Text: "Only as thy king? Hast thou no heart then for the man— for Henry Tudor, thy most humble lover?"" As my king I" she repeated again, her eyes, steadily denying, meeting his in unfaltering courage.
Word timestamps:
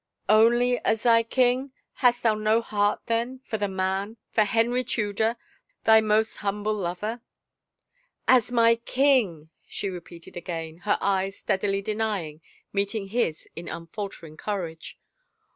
"Only 0.29 0.79
as 0.79 1.03
thy 1.03 1.21
king? 1.21 1.73
Hast 1.93 2.23
thou 2.23 2.33
no 2.33 2.59
heart 2.59 3.01
then 3.05 3.39
for 3.45 3.59
the 3.59 3.67
man— 3.67 4.17
for 4.33 4.43
Henry 4.45 4.83
Tudor, 4.83 5.37
thy 5.83 6.01
most 6.01 6.37
humble 6.37 6.73
lover?"" 6.73 7.21
As 8.27 8.51
my 8.51 8.77
king 8.77 9.51
I" 9.51 9.55
she 9.69 9.89
repeated 9.89 10.35
again, 10.35 10.77
her 10.89 10.97
eyes, 11.01 11.37
steadily 11.37 11.83
denying, 11.83 12.41
meeting 12.73 13.09
his 13.09 13.47
in 13.55 13.67
unfaltering 13.67 14.37
courage. 14.37 14.97